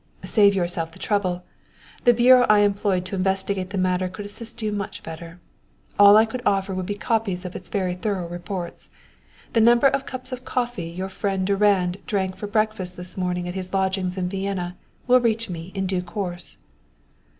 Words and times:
"Save 0.25 0.55
yourself 0.55 0.91
the 0.93 0.97
trouble! 0.97 1.43
The 2.05 2.13
bureau 2.15 2.47
I 2.49 2.61
employed 2.61 3.05
to 3.05 3.15
investigate 3.15 3.69
the 3.69 3.77
matter 3.77 4.09
could 4.09 4.25
assist 4.25 4.63
you 4.63 4.71
much 4.71 5.03
better. 5.03 5.39
All 5.99 6.17
I 6.17 6.25
could 6.25 6.41
offer 6.43 6.73
would 6.73 6.87
be 6.87 6.95
copies 6.95 7.45
of 7.45 7.55
its 7.55 7.69
very 7.69 7.93
thorough 7.93 8.27
reports. 8.27 8.89
The 9.53 9.61
number 9.61 9.85
of 9.85 10.07
cups 10.07 10.31
of 10.31 10.43
coffee 10.43 10.89
your 10.89 11.09
friend 11.09 11.45
Durand 11.45 11.97
drank 12.07 12.35
for 12.35 12.47
breakfast 12.47 12.97
this 12.97 13.15
morning 13.15 13.47
at 13.47 13.53
his 13.53 13.75
lodgings 13.75 14.17
in 14.17 14.27
Vienna 14.27 14.75
will 15.05 15.19
reach 15.19 15.51
me 15.51 15.71
in 15.75 15.85
due 15.85 16.01
course!" 16.01 16.57